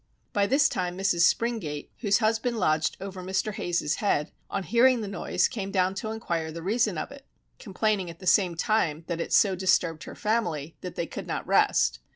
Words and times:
By 0.33 0.47
this 0.47 0.67
time 0.67 0.97
Mrs. 0.97 1.31
Springate, 1.31 1.91
whose 1.99 2.17
husband 2.17 2.57
lodged 2.57 2.97
over 2.99 3.21
Mr. 3.21 3.53
Hayes's 3.53 3.97
head, 3.97 4.31
on 4.49 4.63
hearing 4.63 5.01
the 5.01 5.07
noise 5.07 5.47
came 5.47 5.69
down 5.69 5.93
to 5.93 6.09
enquire 6.09 6.51
the 6.51 6.63
reason 6.63 6.97
of 6.97 7.11
it, 7.11 7.23
complaining 7.59 8.09
at 8.09 8.17
the 8.17 8.25
same 8.25 8.55
time 8.55 9.03
that 9.05 9.21
it 9.21 9.31
so 9.31 9.55
disturbed 9.55 10.05
her 10.05 10.15
family 10.15 10.75
that 10.81 10.95
they 10.95 11.05
could 11.05 11.27
not 11.27 11.45
rest. 11.45 11.99